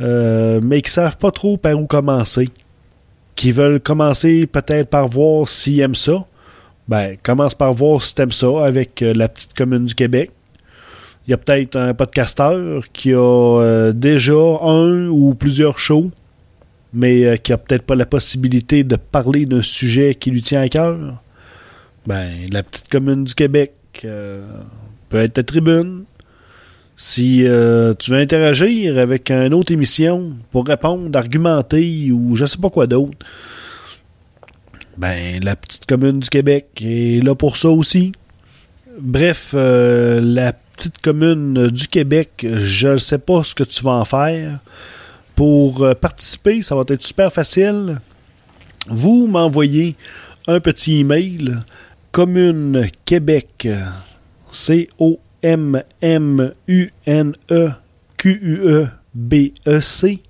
euh, 0.00 0.60
mais 0.62 0.82
qui 0.82 0.90
savent 0.90 1.16
pas 1.16 1.30
trop 1.30 1.56
par 1.56 1.78
où 1.80 1.86
commencer. 1.86 2.50
Qui 3.34 3.52
veulent 3.52 3.80
commencer 3.80 4.46
peut-être 4.46 4.90
par 4.90 5.08
voir 5.08 5.48
s'ils 5.48 5.80
aiment 5.80 5.94
ça. 5.94 6.26
Ben, 6.86 7.16
commence 7.22 7.54
par 7.54 7.72
voir 7.72 8.02
si 8.02 8.14
t'aimes 8.14 8.32
ça 8.32 8.66
avec 8.66 9.00
la 9.00 9.28
petite 9.28 9.54
commune 9.54 9.86
du 9.86 9.94
Québec 9.94 10.30
il 11.26 11.30
y 11.30 11.34
a 11.34 11.36
peut-être 11.36 11.76
un 11.76 11.94
podcasteur 11.94 12.84
qui 12.92 13.12
a 13.12 13.18
euh, 13.18 13.92
déjà 13.92 14.32
un 14.32 15.06
ou 15.06 15.34
plusieurs 15.34 15.78
shows, 15.78 16.10
mais 16.92 17.24
euh, 17.24 17.36
qui 17.36 17.52
a 17.52 17.58
peut-être 17.58 17.82
pas 17.84 17.94
la 17.94 18.06
possibilité 18.06 18.82
de 18.82 18.96
parler 18.96 19.46
d'un 19.46 19.62
sujet 19.62 20.16
qui 20.16 20.30
lui 20.32 20.42
tient 20.42 20.62
à 20.62 20.68
cœur. 20.68 21.22
Ben, 22.06 22.46
la 22.52 22.64
petite 22.64 22.88
commune 22.88 23.22
du 23.24 23.34
Québec 23.36 23.72
euh, 24.04 24.44
peut 25.08 25.18
être 25.18 25.34
ta 25.34 25.44
tribune. 25.44 26.04
Si 26.96 27.38
tu 27.98 28.10
veux 28.10 28.18
interagir 28.18 28.98
avec 28.98 29.30
une 29.30 29.54
autre 29.54 29.72
émission 29.72 30.36
pour 30.52 30.66
répondre, 30.66 31.18
argumenter 31.18 32.12
ou 32.12 32.36
je 32.36 32.44
sais 32.44 32.58
pas 32.58 32.70
quoi 32.70 32.86
d'autre, 32.86 33.16
ben 34.98 35.42
la 35.42 35.56
petite 35.56 35.86
commune 35.86 36.20
du 36.20 36.28
Québec 36.28 36.68
est 36.80 37.24
là 37.24 37.34
pour 37.34 37.56
ça 37.56 37.70
aussi. 37.70 38.12
Bref, 39.00 39.52
la 39.54 40.52
petite 40.76 40.98
commune 40.98 41.68
du 41.68 41.88
Québec, 41.88 42.46
je 42.50 42.88
ne 42.88 42.98
sais 42.98 43.18
pas 43.18 43.44
ce 43.44 43.54
que 43.54 43.64
tu 43.64 43.82
vas 43.84 43.92
en 43.92 44.04
faire. 44.04 44.58
Pour 45.34 45.82
euh, 45.82 45.94
participer, 45.94 46.62
ça 46.62 46.74
va 46.74 46.84
être 46.88 47.02
super 47.02 47.32
facile. 47.32 48.00
Vous 48.86 49.26
m'envoyez 49.26 49.96
un 50.46 50.60
petit 50.60 51.00
email 51.00 51.56
commune 52.10 52.88
Québec 53.04 53.68
C 54.50 54.88
O 54.98 55.18
M 55.42 55.82
M 56.00 56.52
U 56.68 56.90
N 57.06 57.34
E 57.50 57.70
Q 58.16 58.38
U 58.42 58.60
E 58.64 58.88
B 59.14 59.52
E 59.66 59.80
C 59.80 60.20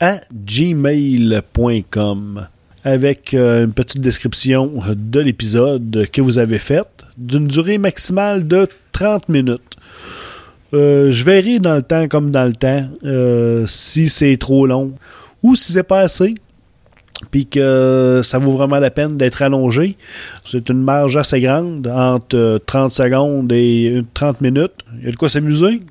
à 0.00 0.20
gmail.com 0.32 1.42
avec 2.84 3.34
euh, 3.34 3.64
une 3.64 3.72
petite 3.72 4.00
description 4.00 4.72
de 4.94 5.20
l'épisode 5.20 6.06
que 6.12 6.20
vous 6.20 6.38
avez 6.38 6.58
fait 6.58 6.86
d'une 7.16 7.46
durée 7.46 7.78
maximale 7.78 8.46
de 8.46 8.68
30 8.92 9.28
minutes. 9.28 9.60
Euh, 10.74 11.12
je 11.12 11.24
verrai 11.24 11.58
dans 11.58 11.76
le 11.76 11.82
temps 11.82 12.08
comme 12.08 12.30
dans 12.30 12.44
le 12.44 12.54
temps 12.54 12.88
euh, 13.04 13.66
si 13.66 14.08
c'est 14.08 14.36
trop 14.36 14.66
long 14.66 14.92
ou 15.42 15.54
si 15.54 15.72
c'est 15.72 15.82
pas 15.82 16.00
assez 16.00 16.34
puis 17.30 17.46
que 17.46 18.20
ça 18.24 18.38
vaut 18.38 18.50
vraiment 18.50 18.80
la 18.80 18.90
peine 18.90 19.16
d'être 19.16 19.42
allongé. 19.42 19.96
C'est 20.44 20.68
une 20.70 20.82
marge 20.82 21.16
assez 21.16 21.40
grande 21.40 21.86
entre 21.86 22.60
30 22.66 22.90
secondes 22.90 23.52
et 23.52 24.02
30 24.14 24.40
minutes. 24.40 24.72
Il 24.98 25.04
y 25.04 25.08
a 25.08 25.12
de 25.12 25.16
quoi 25.16 25.28
s'amuser. 25.28 25.82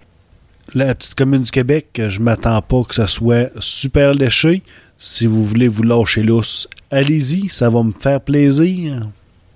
la 0.75 0.95
petite 0.95 1.15
commune 1.15 1.43
du 1.43 1.51
Québec, 1.51 2.01
je 2.09 2.21
m'attends 2.21 2.61
pas 2.63 2.83
que 2.83 2.95
ce 2.95 3.07
soit 3.07 3.51
super 3.61 4.15
léché. 4.15 4.63
Si 4.99 5.27
vous 5.27 5.45
voulez 5.45 5.69
vous 5.69 5.83
lâcher 5.83 6.23
lousse, 6.23 6.69
allez-y, 6.91 7.49
ça 7.49 7.71
va 7.71 7.83
me 7.83 7.93
faire 7.93 8.21
plaisir. 8.21 9.07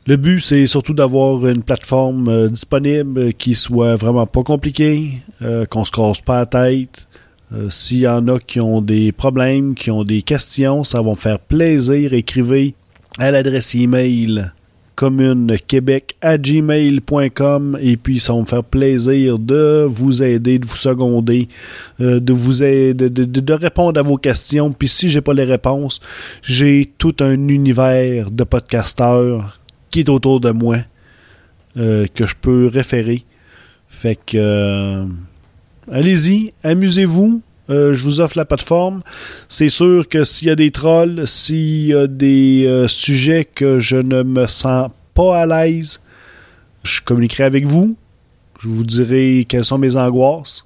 Le 0.07 0.17
but, 0.17 0.41
c'est 0.41 0.67
surtout 0.67 0.95
d'avoir 0.95 1.47
une 1.47 1.63
plateforme 1.63 2.29
euh, 2.29 2.49
disponible 2.49 3.33
qui 3.35 3.55
soit 3.55 3.97
vraiment 3.97 4.27
pas 4.27 4.43
compliquée, 4.43 5.21
euh, 5.43 5.67
qu'on 5.67 5.85
se 5.85 5.91
casse 5.91 6.21
pas 6.21 6.41
la 6.41 6.47
tête. 6.47 7.07
Euh, 7.53 7.69
s'il 7.71 7.99
y 7.99 8.09
en 8.09 8.27
a 8.29 8.39
qui 8.39 8.61
ont 8.61 8.81
des 8.81 9.13
problèmes, 9.13 9.75
qui 9.75 9.91
ont 9.91 10.05
des 10.05 10.23
questions, 10.23 10.85
ça 10.85 11.03
va 11.03 11.11
me 11.11 11.17
faire 11.17 11.39
plaisir. 11.39 12.15
Écrivez 12.15 12.75
à 13.19 13.31
l'adresse 13.31 13.75
email 13.75 14.51
commune 15.01 15.57
québec 15.67 16.15
à 16.21 16.37
gmail.com 16.37 17.79
et 17.81 17.97
puis 17.97 18.21
ça 18.21 18.35
va 18.35 18.41
me 18.41 18.45
faire 18.45 18.63
plaisir 18.63 19.39
de 19.39 19.87
vous 19.89 20.23
aider, 20.23 20.59
de 20.59 20.67
vous 20.67 20.77
seconder, 20.77 21.49
euh, 22.03 22.21
de 22.21 22.35
vous 22.35 22.63
aider, 22.63 23.09
de, 23.09 23.53
répondre 23.55 23.99
à 23.99 24.03
vos 24.03 24.19
questions. 24.19 24.73
Puis 24.73 24.89
si 24.89 25.09
j'ai 25.09 25.23
pas 25.23 25.33
les 25.33 25.45
réponses, 25.45 26.01
j'ai 26.43 26.93
tout 26.99 27.17
un 27.21 27.49
univers 27.49 28.31
de 28.31 28.45
podcasteurs 28.45 29.59
qui 29.89 30.01
est 30.01 30.11
autour 30.11 30.39
de 30.39 30.51
moi 30.51 30.77
euh, 31.79 32.07
que 32.15 32.27
je 32.27 32.35
peux 32.39 32.67
référer. 32.67 33.25
Fait 33.89 34.17
que 34.17 34.37
euh, 34.37 35.07
allez-y, 35.91 36.53
amusez-vous. 36.63 37.41
je 37.71 38.03
vous 38.03 38.21
offre 38.21 38.37
la 38.37 38.45
plateforme. 38.45 39.01
C'est 39.49 39.71
sûr 39.71 40.07
que 40.07 40.25
s'il 40.25 40.49
y 40.49 40.51
a 40.51 40.57
des 40.57 40.73
trolls, 40.73 41.27
s'il 41.27 41.87
y 41.87 41.95
a 41.95 42.07
des 42.07 42.85
sujets 42.87 43.47
que 43.47 43.79
je 43.79 43.97
ne 43.97 44.23
me 44.23 44.47
sens 44.47 44.91
pas 45.21 45.43
à 45.43 45.47
l'aise, 45.47 46.01
je 46.83 47.01
communiquerai 47.03 47.45
avec 47.45 47.67
vous. 47.67 47.97
Je 48.61 48.69
vous 48.69 48.85
dirai 48.85 49.47
quelles 49.49 49.65
sont 49.65 49.79
mes 49.79 49.97
angoisses. 49.97 50.65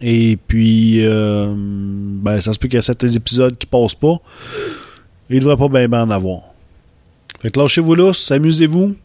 Et 0.00 0.38
puis, 0.46 1.04
euh, 1.04 1.54
ben, 1.56 2.40
ça 2.40 2.52
se 2.52 2.58
peut 2.58 2.68
qu'il 2.68 2.76
y 2.76 2.78
a 2.78 2.82
certains 2.82 3.08
épisodes 3.08 3.56
qui 3.56 3.66
passent 3.66 3.94
pas. 3.94 4.16
Il 5.30 5.36
ne 5.36 5.40
devrait 5.40 5.56
pas 5.56 5.86
bien 5.86 6.02
en 6.02 6.10
avoir. 6.10 6.42
Fait 7.40 7.50
que 7.50 7.58
lâchez-vous 7.58 7.94
là, 7.94 8.12
amusez-vous. 8.30 8.96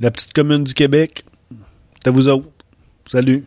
La 0.00 0.10
petite 0.10 0.32
commune 0.32 0.64
du 0.64 0.74
Québec, 0.74 1.24
à 2.04 2.10
vous 2.10 2.28
autres. 2.28 2.48
Salut. 3.06 3.44